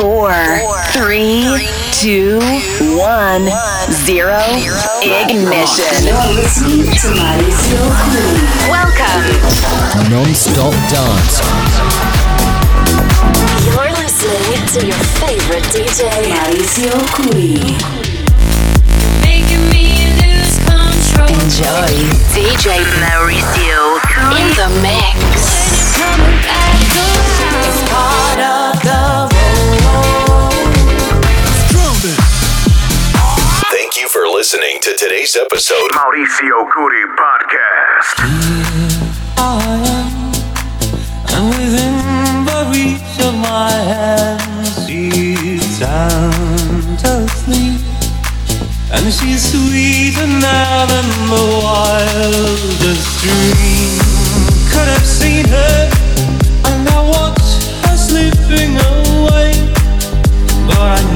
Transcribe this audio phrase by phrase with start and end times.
[0.00, 0.32] four,
[0.96, 1.44] three,
[1.92, 2.40] two,
[2.96, 3.44] one,
[3.92, 4.40] zero,
[5.04, 6.08] ignition.
[8.72, 9.28] Welcome.
[10.08, 11.44] Non-stop dance.
[13.68, 17.60] You're listening to your favorite DJ, Mauricio Curi.
[21.28, 21.92] Enjoy
[22.32, 24.00] DJ Mauricio
[24.38, 25.60] in the mix.
[27.62, 28.79] It's part of
[34.80, 38.16] listening to today's episode Mauricio Curi Podcast.
[38.18, 39.48] Here I
[39.86, 40.08] am,
[41.34, 47.80] and within the reach of my hands, she's sound asleep.
[48.92, 53.98] And she's sweeter now than the wildest dream.
[54.70, 55.90] Could have seen her,
[56.66, 59.52] and I watched her slipping away.
[60.66, 61.09] But I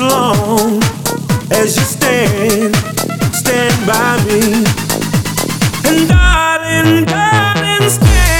[0.00, 0.82] long
[1.52, 2.74] as you stand,
[3.34, 4.64] stand by me.
[5.84, 8.39] And darling, darling, stand.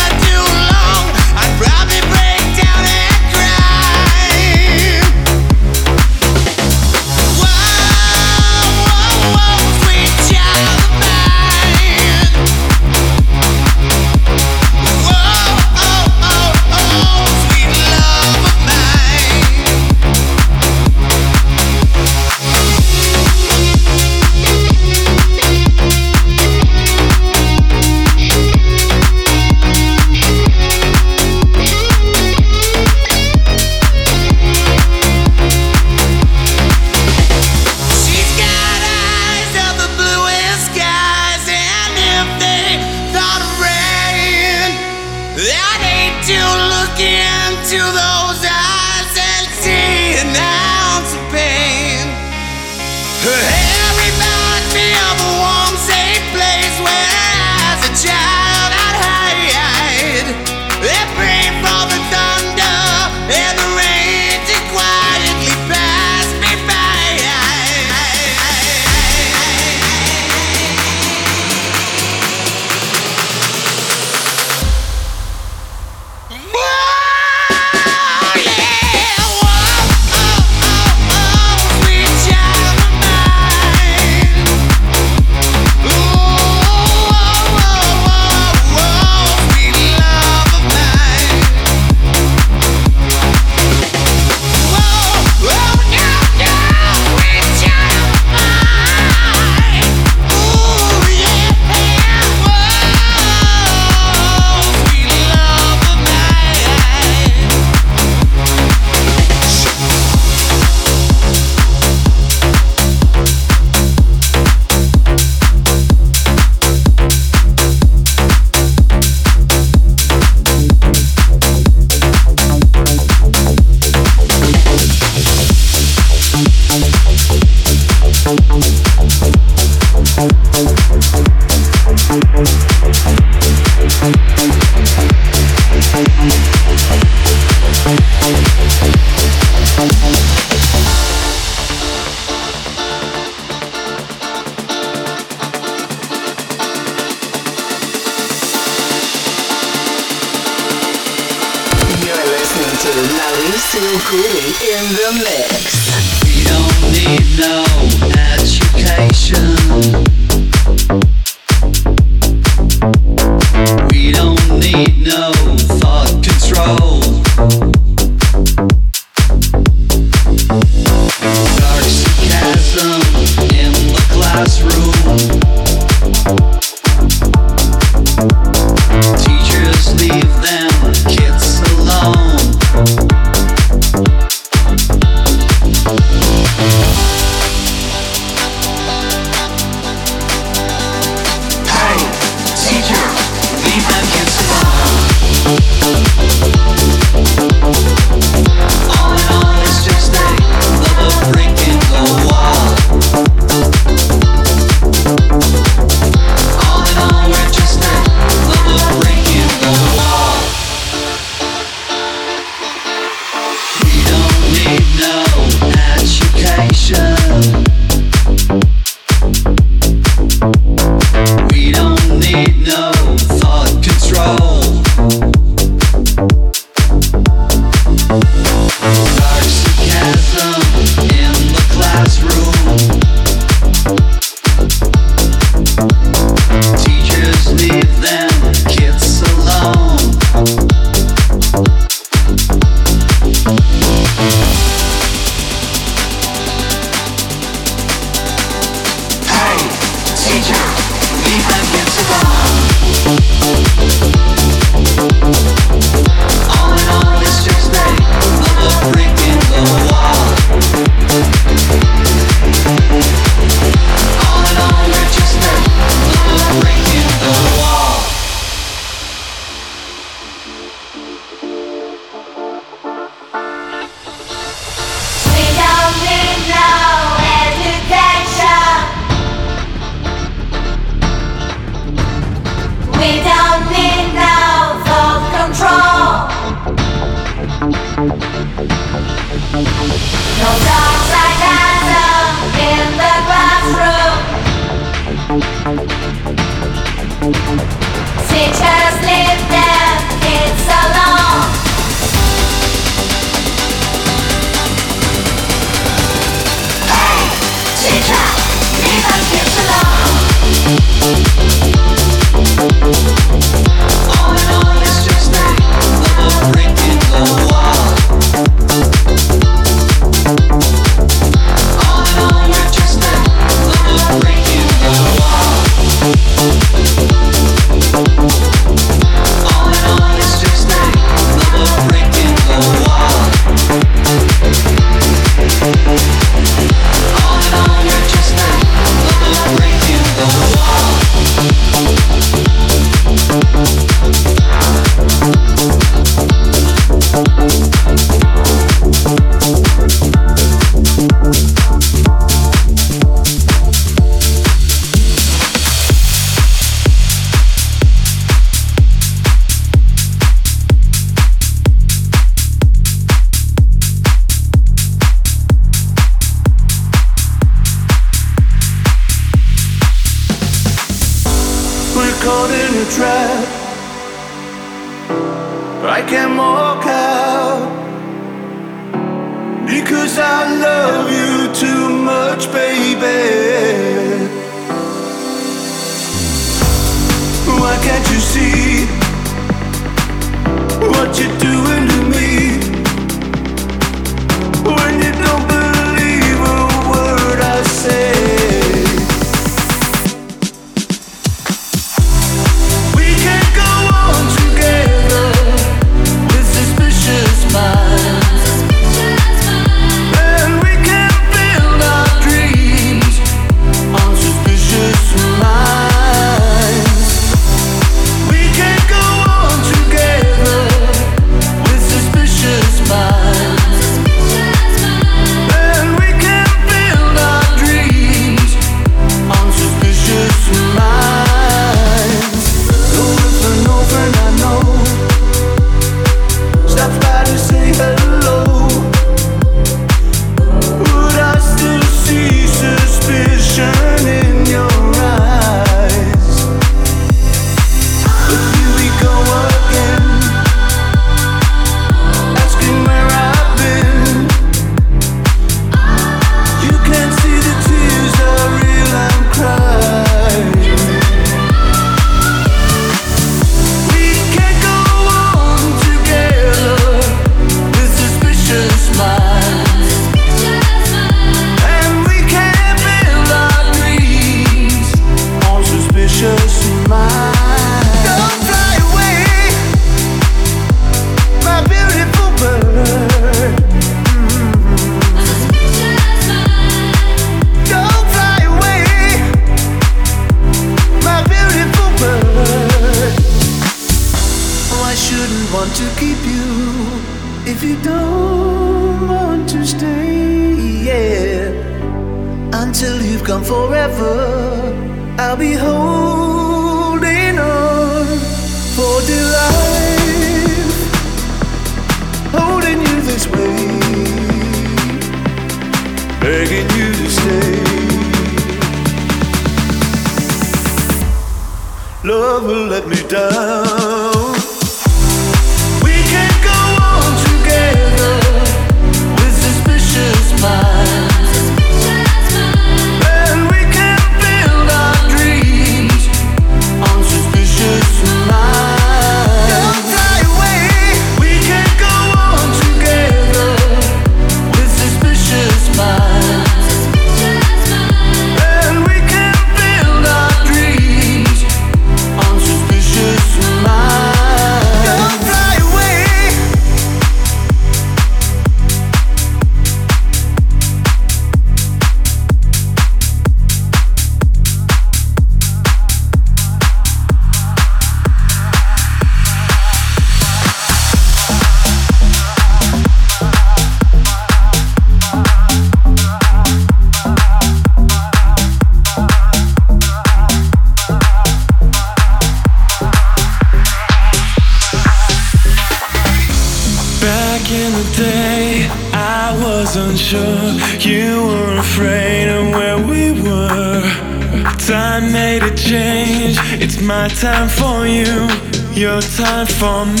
[599.61, 600.00] For me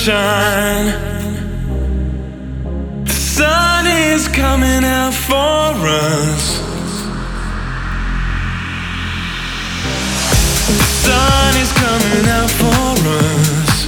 [0.00, 0.86] shine.
[3.04, 6.58] The sun is coming out for us.
[10.78, 13.84] The sun is coming out for us.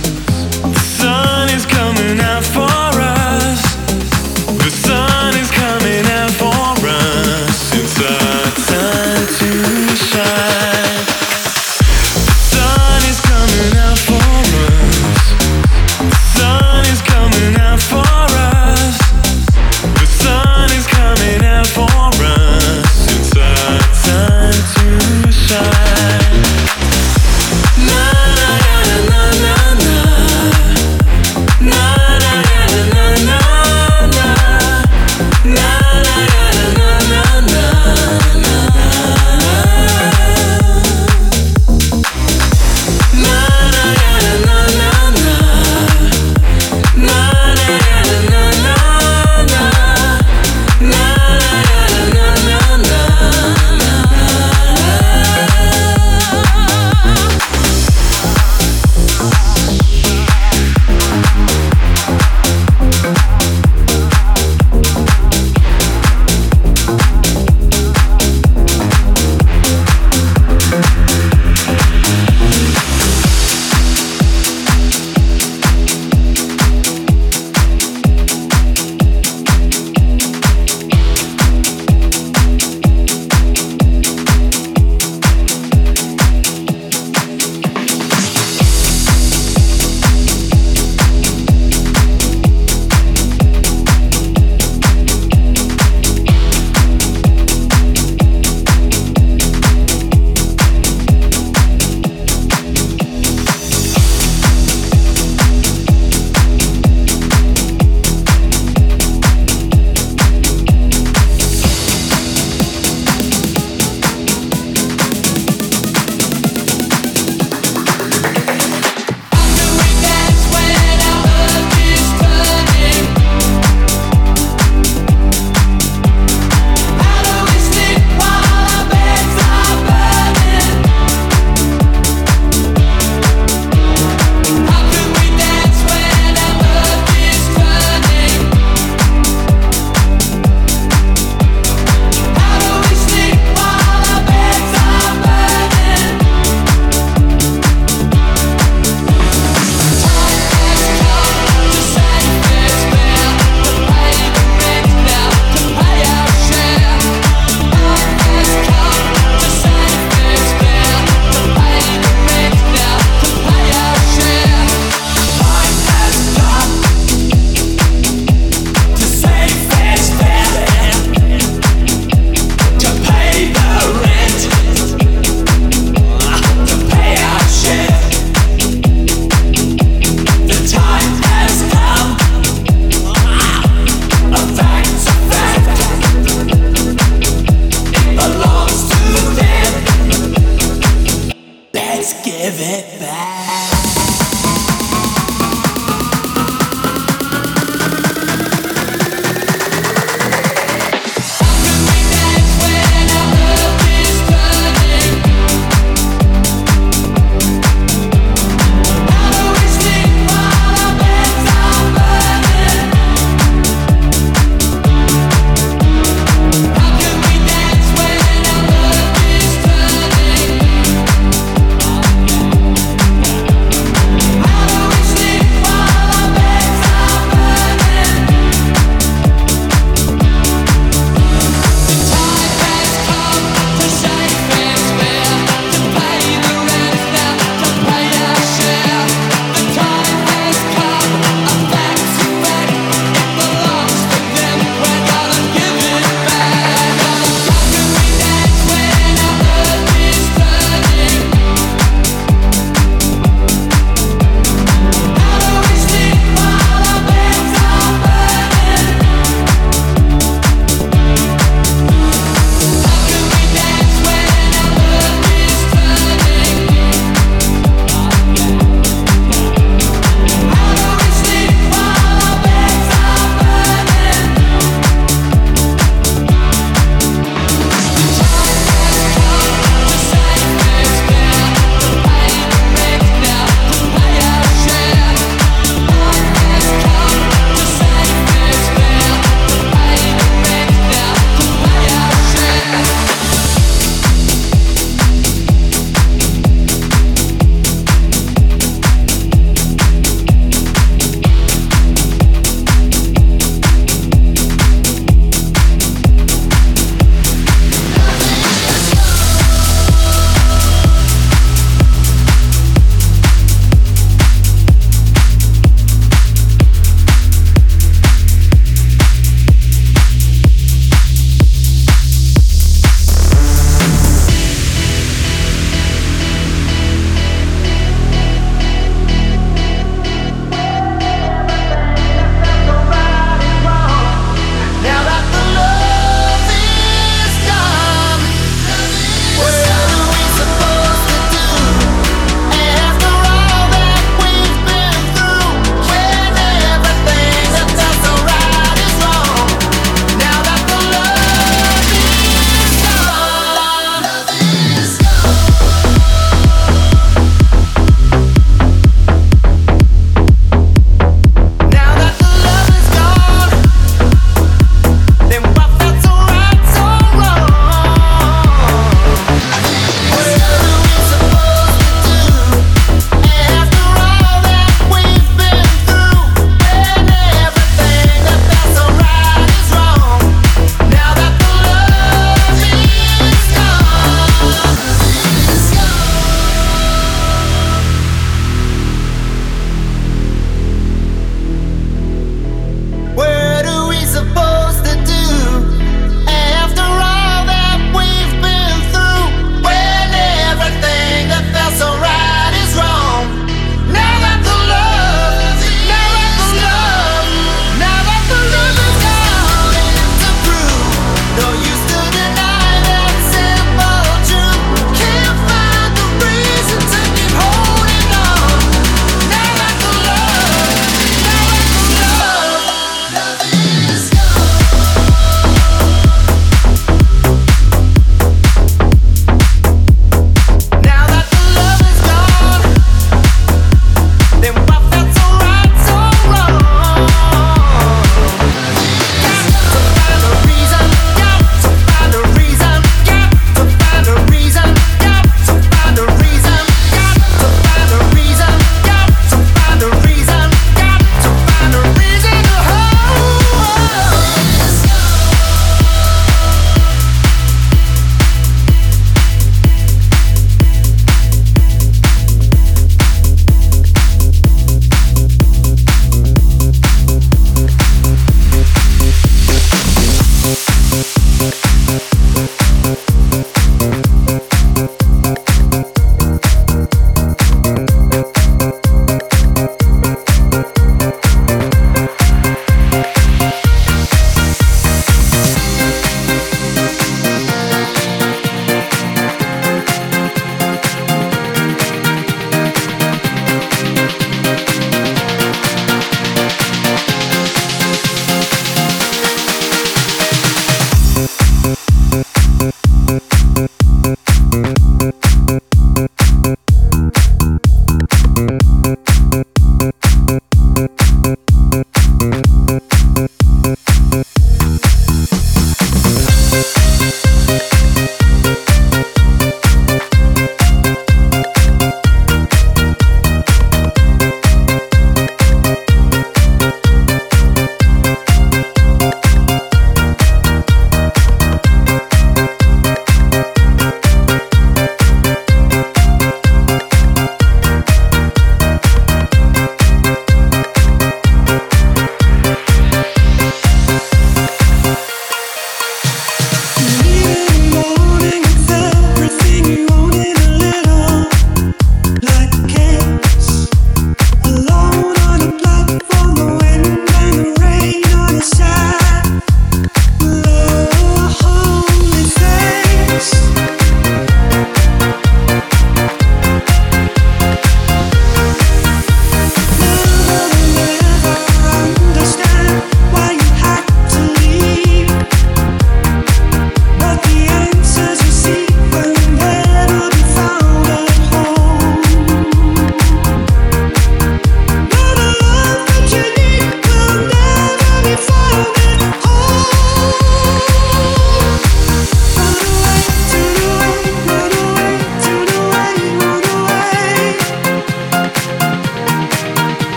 [0.74, 2.82] The sun is coming out for us.